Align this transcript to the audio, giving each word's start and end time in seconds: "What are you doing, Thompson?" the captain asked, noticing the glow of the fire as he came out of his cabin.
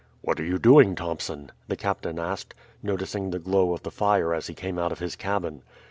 "What 0.23 0.39
are 0.39 0.43
you 0.43 0.57
doing, 0.57 0.95
Thompson?" 0.95 1.51
the 1.67 1.75
captain 1.75 2.17
asked, 2.17 2.55
noticing 2.81 3.29
the 3.29 3.37
glow 3.37 3.71
of 3.75 3.83
the 3.83 3.91
fire 3.91 4.33
as 4.33 4.47
he 4.47 4.55
came 4.55 4.79
out 4.79 4.91
of 4.91 4.97
his 4.97 5.15
cabin. 5.15 5.61